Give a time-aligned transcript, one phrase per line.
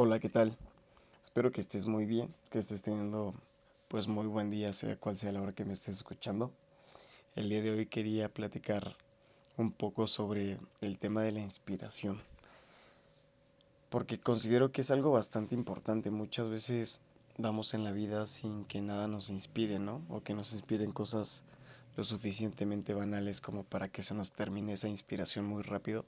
[0.00, 0.56] Hola, ¿qué tal?
[1.20, 3.34] Espero que estés muy bien, que estés teniendo
[3.88, 6.52] pues muy buen día, sea cual sea la hora que me estés escuchando.
[7.34, 8.96] El día de hoy quería platicar
[9.56, 12.22] un poco sobre el tema de la inspiración.
[13.90, 16.12] Porque considero que es algo bastante importante.
[16.12, 17.00] Muchas veces
[17.36, 20.02] vamos en la vida sin que nada nos inspire, ¿no?
[20.08, 21.42] O que nos inspiren cosas
[21.96, 26.04] lo suficientemente banales como para que se nos termine esa inspiración muy rápido.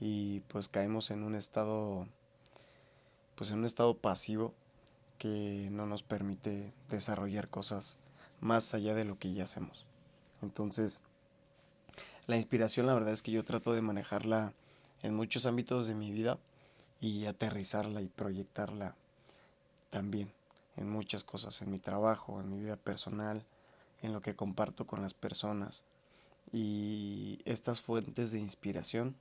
[0.00, 2.08] Y pues caemos en un estado
[3.34, 4.54] pues en un estado pasivo
[5.18, 7.98] que no nos permite desarrollar cosas
[8.40, 9.86] más allá de lo que ya hacemos.
[10.42, 11.02] Entonces,
[12.26, 14.52] la inspiración la verdad es que yo trato de manejarla
[15.02, 16.38] en muchos ámbitos de mi vida
[17.00, 18.94] y aterrizarla y proyectarla
[19.90, 20.32] también
[20.76, 23.44] en muchas cosas, en mi trabajo, en mi vida personal,
[24.02, 25.84] en lo que comparto con las personas.
[26.52, 29.14] Y estas fuentes de inspiración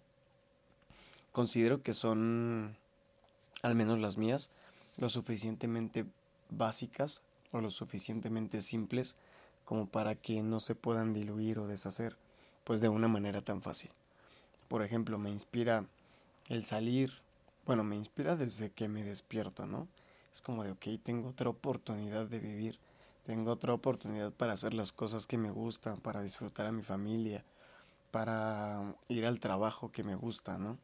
[1.32, 2.78] considero que son
[3.62, 4.52] al menos las mías,
[4.98, 6.06] lo suficientemente
[6.50, 9.16] básicas o lo suficientemente simples
[9.66, 12.18] como para que no se puedan diluir o deshacer
[12.63, 13.91] pues de una manera tan fácil.
[14.68, 15.85] Por ejemplo, me inspira
[16.50, 17.13] el salir,
[17.66, 19.88] bueno, me inspira desde que me despierto, ¿no?
[20.32, 22.80] Es como de, ok, tengo otra oportunidad de vivir,
[23.26, 27.44] tengo otra oportunidad para hacer las cosas que me gustan, para disfrutar a mi familia,
[28.12, 30.78] para ir al trabajo que me gusta, ¿no?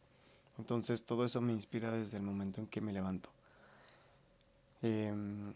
[0.57, 3.29] Entonces todo eso me inspira desde el momento en que me levanto.
[4.81, 5.53] Em,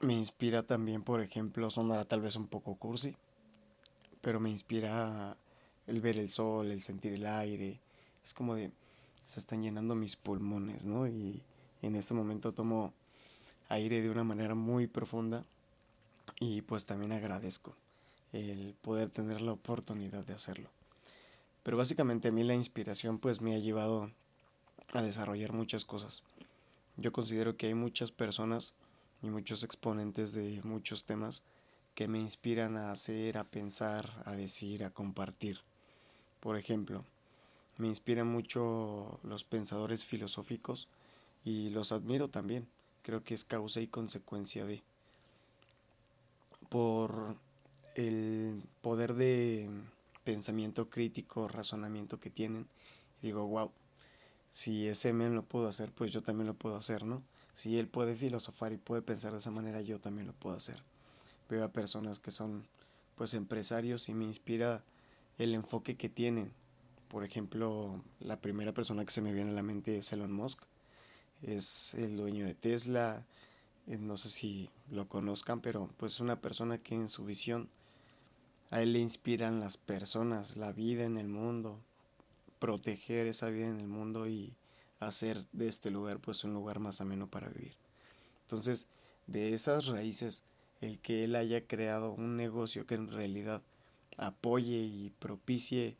[0.00, 3.16] me inspira también, por ejemplo, sonará tal vez un poco cursi,
[4.20, 5.36] pero me inspira
[5.86, 7.80] el ver el sol, el sentir el aire.
[8.24, 8.70] Es como de,
[9.24, 11.06] se están llenando mis pulmones, ¿no?
[11.06, 11.42] Y
[11.82, 12.92] en ese momento tomo
[13.68, 15.44] aire de una manera muy profunda
[16.40, 17.74] y pues también agradezco
[18.32, 20.75] el poder tener la oportunidad de hacerlo.
[21.66, 24.12] Pero básicamente a mí la inspiración pues me ha llevado
[24.92, 26.22] a desarrollar muchas cosas.
[26.96, 28.72] Yo considero que hay muchas personas
[29.20, 31.42] y muchos exponentes de muchos temas
[31.96, 35.58] que me inspiran a hacer, a pensar, a decir, a compartir.
[36.38, 37.04] Por ejemplo,
[37.78, 40.86] me inspiran mucho los pensadores filosóficos
[41.44, 42.68] y los admiro también.
[43.02, 44.84] Creo que es causa y consecuencia de.
[46.68, 47.34] Por
[47.96, 49.68] el poder de
[50.26, 52.66] pensamiento crítico, razonamiento que tienen.
[53.22, 53.70] Digo, wow,
[54.50, 57.22] si ese men lo puedo hacer, pues yo también lo puedo hacer, ¿no?
[57.54, 60.82] Si él puede filosofar y puede pensar de esa manera, yo también lo puedo hacer.
[61.48, 62.66] Veo a personas que son
[63.14, 64.82] pues empresarios y me inspira
[65.38, 66.50] el enfoque que tienen.
[67.08, 70.58] Por ejemplo, la primera persona que se me viene a la mente es Elon Musk.
[71.42, 73.24] Es el dueño de Tesla.
[73.86, 77.68] Eh, no sé si lo conozcan, pero pues una persona que en su visión
[78.70, 81.80] a él le inspiran las personas, la vida en el mundo,
[82.58, 84.54] proteger esa vida en el mundo y
[85.00, 87.74] hacer de este lugar pues un lugar más ameno para vivir.
[88.42, 88.86] Entonces,
[89.26, 90.44] de esas raíces,
[90.80, 93.62] el que él haya creado un negocio que en realidad
[94.16, 95.96] apoye y propicie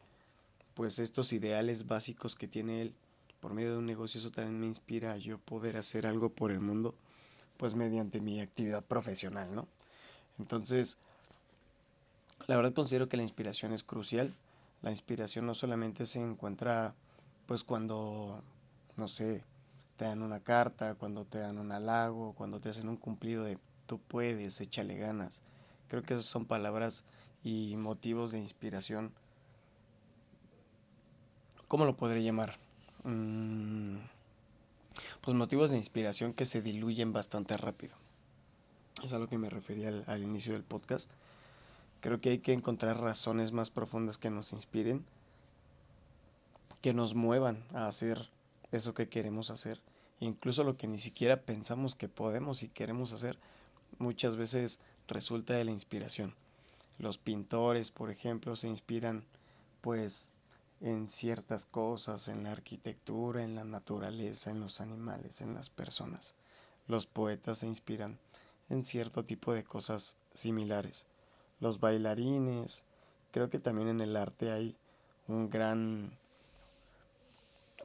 [0.75, 2.95] pues estos ideales básicos que tiene él
[3.41, 6.51] por medio de un negocio, eso también me inspira a yo poder hacer algo por
[6.51, 6.95] el mundo,
[7.57, 9.69] pues mediante mi actividad profesional, ¿no?
[10.39, 10.99] Entonces,
[12.47, 14.35] la verdad considero que la inspiración es crucial.
[14.83, 16.95] La inspiración no solamente se encuentra
[17.47, 18.43] pues cuando,
[18.97, 19.43] no sé,
[19.97, 23.59] te dan una carta, cuando te dan un halago, cuando te hacen un cumplido de
[23.87, 25.43] tú puedes, échale ganas.
[25.89, 27.05] Creo que esas son palabras
[27.45, 29.13] y motivos de inspiración.
[31.69, 32.59] ¿Cómo lo podré llamar?
[33.05, 33.99] Mm,
[35.21, 37.95] pues motivos de inspiración que se diluyen bastante rápido.
[39.05, 41.11] Es a lo que me refería al inicio del podcast.
[42.07, 45.05] Creo que hay que encontrar razones más profundas que nos inspiren,
[46.81, 48.31] que nos muevan a hacer
[48.71, 49.81] eso que queremos hacer,
[50.21, 53.41] incluso lo que ni siquiera pensamos que podemos y queremos hacer,
[53.99, 54.79] muchas veces
[55.09, 56.37] resulta de la inspiración.
[57.01, 59.25] Los pintores, por ejemplo, se inspiran
[59.81, 60.31] pues
[60.81, 66.37] en ciertas cosas, en la arquitectura, en la naturaleza, en los animales, en las personas.
[66.87, 68.17] Los poetas se inspiran
[68.69, 71.05] en cierto tipo de cosas similares
[71.61, 72.85] los bailarines.
[73.31, 74.77] Creo que también en el arte hay
[75.29, 76.13] un gran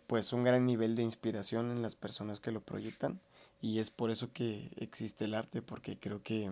[0.08, 3.22] pues un gran nivel de inspiración en las personas que lo proyectan
[3.62, 6.52] y es por eso que existe el arte porque creo que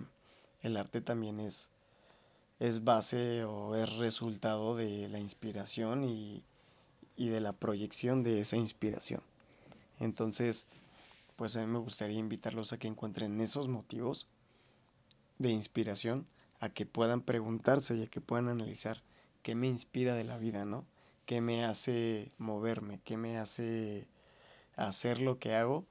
[0.62, 1.68] el arte también es
[2.58, 6.42] es base o es resultado de la inspiración y,
[7.16, 9.22] y de la proyección de esa inspiración.
[9.98, 10.66] Entonces,
[11.36, 14.26] pues a mí me gustaría invitarlos a que encuentren esos motivos
[15.38, 16.26] de inspiración
[16.60, 19.02] a que puedan preguntarse y a que puedan analizar
[19.42, 20.84] qué me inspira de la vida, ¿no?
[21.26, 23.00] ¿Qué me hace moverme?
[23.04, 24.08] ¿Qué me hace
[24.76, 25.84] hacer lo que hago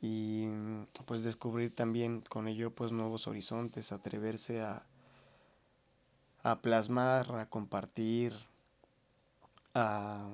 [0.00, 0.46] y
[1.06, 4.86] pues descubrir también con ello pues nuevos horizontes, atreverse a,
[6.42, 8.34] a plasmar, a compartir,
[9.74, 10.30] a,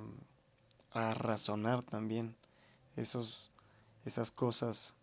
[0.93, 2.37] a razonar también
[2.97, 3.51] esos,
[4.05, 4.95] esas cosas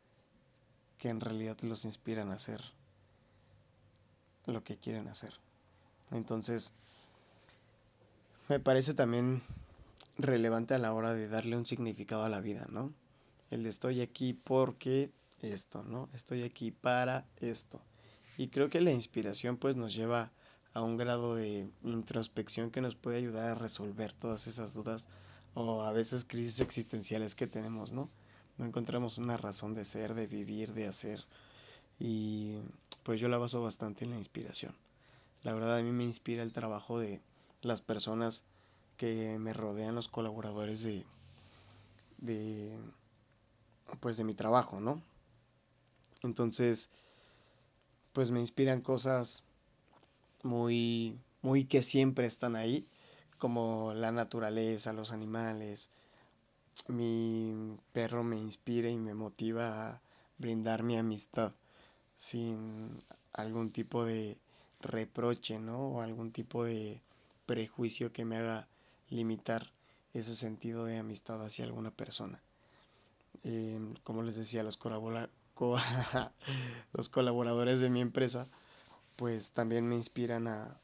[0.97, 2.61] que en realidad los inspiran a hacer
[4.45, 5.33] lo que quieren hacer.
[6.11, 6.71] Entonces,
[8.49, 9.41] me parece también
[10.17, 12.93] relevante a la hora de darle un significado a la vida, ¿no?
[13.49, 15.11] El de estoy aquí porque
[15.41, 16.09] esto, ¿no?
[16.13, 17.81] Estoy aquí para esto.
[18.37, 20.31] Y creo que la inspiración pues nos lleva
[20.73, 25.07] a un grado de introspección que nos puede ayudar a resolver todas esas dudas
[25.53, 28.09] o a veces crisis existenciales que tenemos, ¿no?
[28.57, 31.25] No encontramos una razón de ser, de vivir, de hacer.
[31.99, 32.57] Y
[33.03, 34.73] pues yo la baso bastante en la inspiración.
[35.43, 37.21] La verdad a mí me inspira el trabajo de
[37.61, 38.43] las personas
[38.97, 41.03] que me rodean, los colaboradores de,
[42.19, 42.71] de
[43.99, 45.01] pues de mi trabajo, ¿no?
[46.23, 46.89] Entonces,
[48.13, 49.43] pues me inspiran cosas
[50.43, 52.87] muy, muy que siempre están ahí,
[53.37, 55.89] como la naturaleza, los animales.
[56.87, 60.01] Mi perro me inspira y me motiva a
[60.37, 61.53] brindar mi amistad
[62.23, 63.03] sin
[63.33, 64.37] algún tipo de
[64.79, 65.89] reproche, ¿no?
[65.89, 67.01] O algún tipo de
[67.45, 68.65] prejuicio que me haga
[69.09, 69.73] limitar
[70.13, 72.39] ese sentido de amistad hacia alguna persona.
[73.43, 74.79] Em, como les decía, los,
[76.93, 78.47] los colaboradores de mi empresa,
[79.17, 80.77] pues también me inspiran a,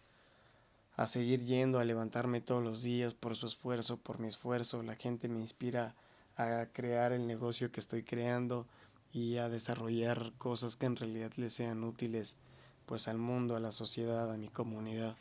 [0.98, 4.84] a seguir yendo, a levantarme todos los días por su esfuerzo, por mi esfuerzo.
[4.84, 5.96] La gente me inspira
[6.36, 8.68] a crear el negocio que estoy creando
[9.14, 12.38] y a desarrollar cosas que en realidad les sean útiles
[12.86, 15.16] pues al mundo, a la sociedad, a mi comunidad.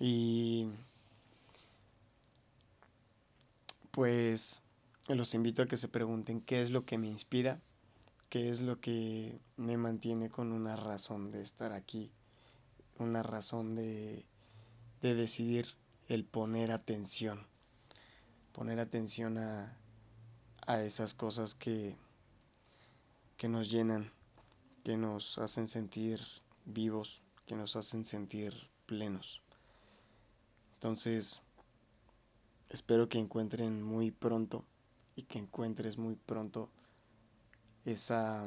[0.00, 0.68] Y
[3.90, 4.62] pues
[5.08, 7.60] los invito a que se pregunten qué es lo que me inspira,
[8.28, 12.10] qué es lo que me mantiene con una razón de estar aquí,
[12.98, 14.24] una razón de,
[15.02, 15.74] de decidir
[16.08, 17.46] el poner atención,
[18.52, 19.76] poner atención a,
[20.66, 21.96] a esas cosas que,
[23.38, 24.12] que nos llenan,
[24.84, 26.20] que nos hacen sentir
[26.66, 28.52] vivos, que nos hacen sentir
[28.84, 29.42] plenos.
[30.74, 31.40] Entonces,
[32.68, 34.64] espero que encuentren muy pronto
[35.14, 36.68] y que encuentres muy pronto
[37.84, 38.46] esa,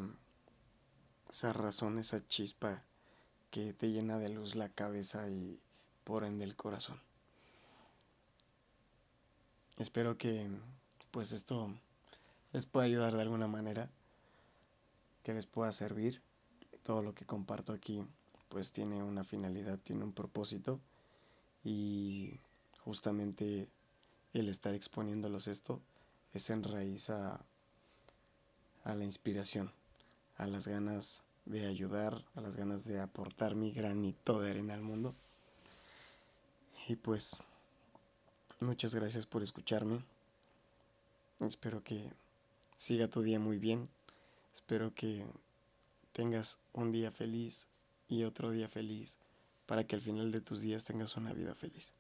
[1.30, 2.84] esa razón, esa chispa
[3.50, 5.60] que te llena de luz la cabeza y
[6.04, 7.00] por ende el corazón.
[9.78, 10.50] Espero que
[11.12, 11.74] pues esto
[12.52, 13.90] les pueda ayudar de alguna manera,
[15.24, 16.22] que les pueda servir.
[16.84, 18.04] Todo lo que comparto aquí
[18.50, 20.80] pues tiene una finalidad, tiene un propósito
[21.64, 22.40] y
[22.84, 23.70] justamente
[24.34, 25.80] el estar exponiéndolos esto
[26.34, 27.40] es en raíz a,
[28.84, 29.72] a la inspiración,
[30.38, 34.82] a las ganas de ayudar, a las ganas de aportar mi granito de arena al
[34.82, 35.14] mundo.
[36.88, 37.38] Y pues
[38.60, 40.04] muchas gracias por escucharme.
[41.40, 42.12] Espero que
[42.78, 43.90] siga tu día muy bien.
[44.54, 45.26] Espero que
[46.12, 47.68] tengas un día feliz
[48.08, 49.18] y otro día feliz
[49.66, 51.94] para que al final de tus días tengas una vida feliz.